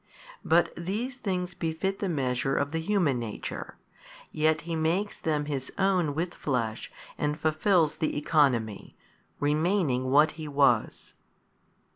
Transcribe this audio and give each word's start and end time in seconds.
But 0.43 0.73
these 0.75 1.15
things 1.15 1.53
befit 1.53 1.99
the 1.99 2.09
measure 2.09 2.55
of 2.57 2.71
the 2.71 2.79
human 2.79 3.19
nature, 3.19 3.77
yet 4.31 4.61
He 4.61 4.75
makes 4.75 5.15
them 5.15 5.45
His 5.45 5.71
own 5.77 6.15
with 6.15 6.33
flesh 6.33 6.91
and 7.19 7.39
fulfils 7.39 7.97
the 7.97 8.17
economy, 8.17 8.97
remaining 9.39 10.09
what 10.09 10.31
He 10.41 10.47
was. 10.47 11.13